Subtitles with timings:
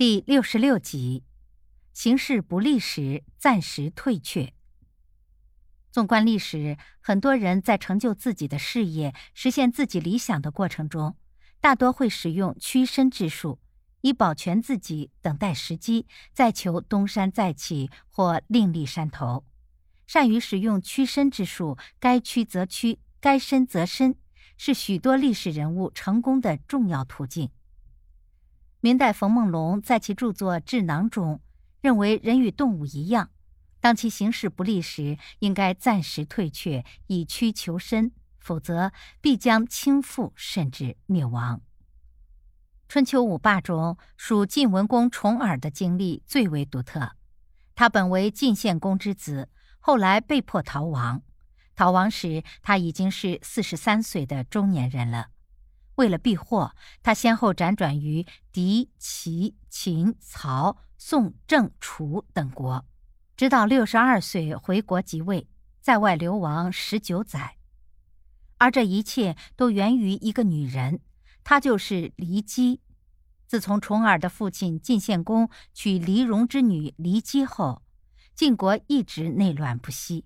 [0.00, 1.24] 第六十六集，
[1.92, 4.54] 形势不利时暂时退却。
[5.92, 11.18] 纵观历史，很多人在成就自己的事业、实现自己理想的过程中，
[11.60, 13.60] 大多会使用屈身之术，
[14.00, 19.44] 以保全自己，等待时机，再求东山再起或另立山头。
[20.06, 24.14] 善于使用屈身之术，该屈则屈，该伸则伸，
[24.56, 27.50] 是许多历史人物成功的重要途径。
[28.82, 31.42] 明代冯梦龙在其著作《智囊》中
[31.82, 33.28] 认为，人与动物一样，
[33.78, 41.60] 当其形势不利时，应该暂时退却，以屈求伸，否则必将倾覆甚至灭亡。
[42.88, 47.12] 春秋五霸中，属晋文公重耳的经历最为独特。
[47.74, 51.22] 他本为晋献公之子，后来被迫逃亡。
[51.76, 55.28] 逃亡时，他已经是四十三岁的中年人了。
[56.00, 62.86] 为了避祸，他先后辗转于狄、齐、秦、曹、宋、郑、楚等国，
[63.36, 65.46] 直到六十二岁回国即位，
[65.82, 67.58] 在外流亡十九载。
[68.56, 71.00] 而这一切都源于一个女人，
[71.44, 72.80] 她就是骊姬。
[73.46, 77.82] 自从重耳的父亲晋献公娶骊戎之女骊姬后，
[78.34, 80.24] 晋国一直内乱不息。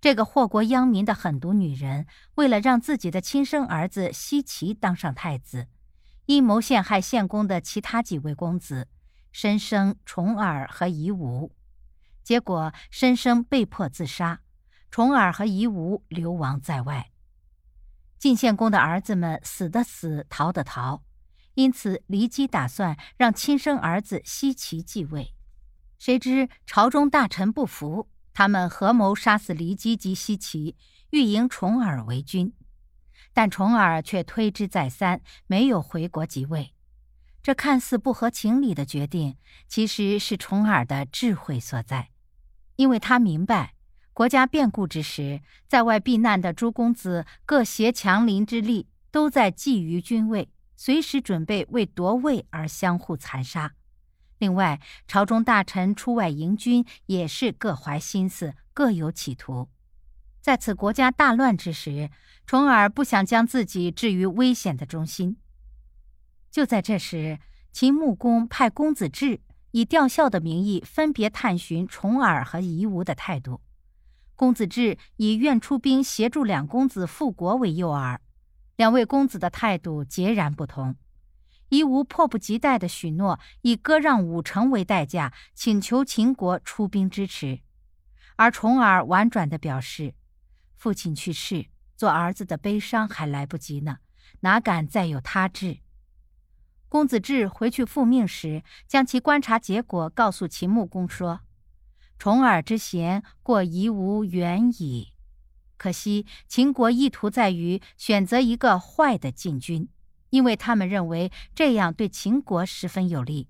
[0.00, 5.66] 这个祸国殃民的狠毒女人，为了让自己的亲生儿子奚齐当上太子，
[6.26, 8.88] 阴谋陷害献公的其他几位公子
[9.32, 11.52] 申生、重耳和夷吾。
[12.22, 14.40] 结果，申生被迫自杀，
[14.90, 17.10] 重耳和夷吾流亡在外。
[18.18, 21.02] 晋献公的儿子们死的死，逃的逃，
[21.54, 25.34] 因此骊姬打算让亲生儿子奚齐继位。
[25.98, 28.08] 谁知朝中大臣不服。
[28.36, 30.76] 他们合谋杀死骊姬及奚齐，
[31.08, 32.52] 欲迎重耳为君，
[33.32, 36.74] 但重耳却推之再三，没有回国即位。
[37.42, 42.10] 这看似不合情理的决定，其实是重耳的智慧所在，
[42.76, 43.72] 因为他明白，
[44.12, 53.72] 国家变故之时，在外避难的诸公子各携强邻之力，都在觊觎君位，随时准备为夺位而相互残杀。
[54.38, 59.68] 另外，朝中大臣出外迎军，也是各怀心思，各有企图。
[60.40, 62.10] 在此国家大乱之时，
[62.46, 65.38] 重耳不想将自己置于危险的中心。
[66.50, 67.38] 就在这时，
[67.72, 69.40] 秦穆公派公子至
[69.72, 73.60] 以吊孝的名义，分别探寻重耳和夷吾的态度。
[74.34, 78.18] 公子至以愿出兵协助两公子复国为诱饵，
[78.76, 80.94] 两位公子的态度截然不同。
[81.68, 87.62] 夷吾迫不及待地许诺，以割让五城为代价，请求秦国出兵支持；
[88.36, 90.14] 而重耳婉转地表示，
[90.76, 91.66] 父亲去世，
[91.96, 93.98] 做儿子的悲伤还来不及呢，
[94.40, 95.78] 哪敢再有他志？
[96.88, 101.40] 公子至回去复命时，将其观察结果告诉秦穆公说
[102.16, 105.12] ：“重耳之贤，过夷吾远矣。
[105.76, 109.88] 可惜秦国意图在于选择一个坏的晋军。”
[110.36, 113.48] 因为他们认为这样对秦国十分有利，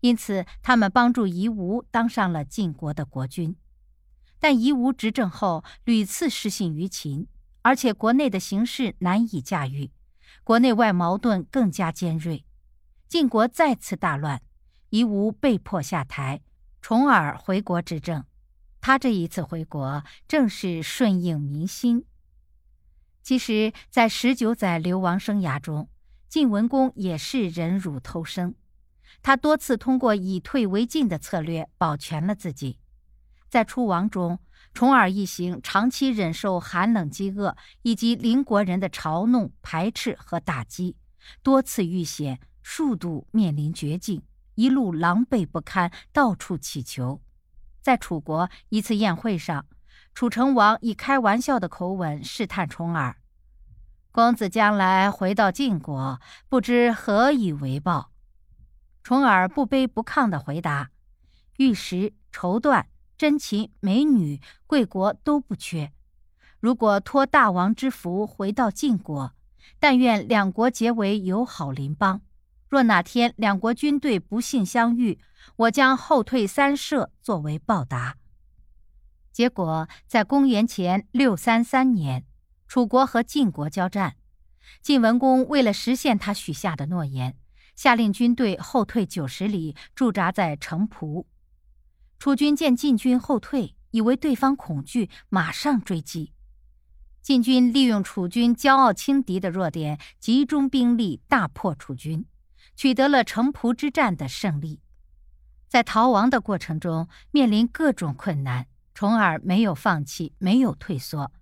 [0.00, 3.54] 因此他们帮助夷吾当上了晋国的国君。
[4.40, 7.28] 但夷吾执政后屡次失信于秦，
[7.62, 9.92] 而且国内的形势难以驾驭，
[10.42, 12.44] 国内外矛盾更加尖锐。
[13.06, 14.42] 晋国再次大乱，
[14.90, 16.40] 夷吾被迫下台，
[16.82, 18.24] 重耳回国执政。
[18.80, 22.04] 他这一次回国正是顺应民心。
[23.22, 25.88] 其实，在十九载流亡生涯中，
[26.28, 28.54] 晋文公也是忍辱偷生，
[29.22, 32.78] 他多次通过以退为进的策略保全了自己。
[33.48, 34.40] 在出亡中，
[34.74, 40.96] 重耳一行长期忍受寒冷、饥饿以及邻国人的嘲弄、排斥和打击，
[41.42, 44.22] 多次遇险，数度面临绝境，
[44.56, 47.22] 一路狼狈不堪，到处乞求。
[47.80, 49.64] 在楚国一次宴会上，
[50.12, 53.16] 楚成王以开玩笑的口吻试探重耳。
[54.16, 56.18] 公子将来回到晋国，
[56.48, 58.12] 不知何以为报。
[59.02, 60.88] 重耳不卑不亢地回答
[61.60, 62.86] ：“玉石、绸缎、
[63.18, 65.92] 珍禽、美女，贵国都不缺。
[66.60, 69.34] 如果托大王之福回到晋国，
[69.78, 72.22] 但愿两国结为友好邻邦。
[72.70, 75.20] 若哪天两国军队不幸相遇，
[75.56, 78.16] 我将后退三舍作为报答。”
[79.30, 82.24] 结果在公元前六三三年。
[82.68, 84.16] 楚国和晋国交战，
[84.82, 87.36] 晋文公为了实现他许下的诺言，
[87.74, 91.26] 下令军队后退九十里，驻扎在城濮。
[92.18, 96.32] 楚军见晋军后退，以为对方恐惧，马上追击。
[97.22, 102.24] 晋军利用楚军骄傲轻敌的弱点，集中兵力大破楚军，
[102.74, 104.80] 取得了城濮之战的胜利。
[105.68, 111.32] 在逃亡的过程中，面临各种困难，重耳没有放弃，没有退缩，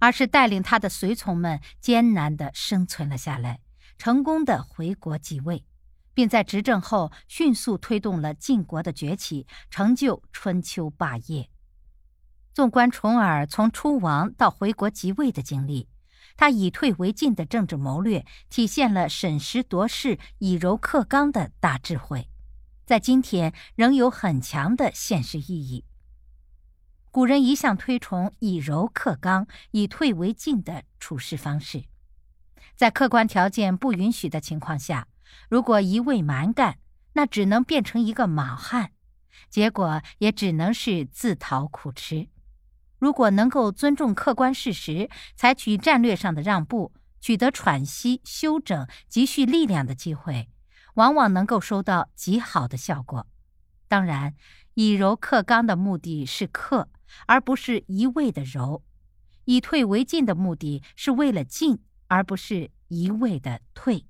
[0.00, 3.60] 而是带领他的随从们艰难地生存了下来，
[3.96, 5.64] 成功的回国即位，
[6.12, 11.48] 并在执政后迅速推动了晋国的崛起，成就春秋霸业。
[12.52, 15.88] 纵观重耳从出亡到回国即位的经历，
[16.36, 22.28] 他以退为进的政治谋略，体现了审时度势、以柔克刚的大智慧。
[22.84, 25.84] 在今天仍有很强的现实意义。
[27.12, 31.84] 古人一向推崇以柔克刚、以退为进的处事方式，
[32.76, 35.08] 在客观条件不允许的情况下，
[35.48, 36.78] 如果一味蛮干，
[37.14, 38.92] 那只能变成一个莽汉，
[39.48, 42.28] 结果也只能是自讨苦吃。
[43.00, 50.48] 如果能够尊重客观事实，采取战略上的让步，取得喘息、休整、积蓄力量的机会。
[50.94, 53.26] 往往能够收到极好的效果。
[53.88, 54.34] 当然，
[54.74, 56.88] 以柔克刚的目的是克，
[57.26, 58.82] 而不是一味的柔；
[59.44, 61.78] 以退为进的目的是为了进，
[62.08, 64.06] 而不是一味的退。